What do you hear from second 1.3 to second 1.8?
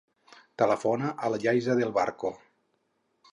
la Yaiza